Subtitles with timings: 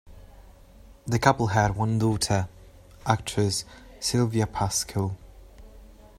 [1.05, 2.49] The couple had one daughter,
[3.05, 3.65] actress
[3.99, 5.15] Sylvia Pasquel.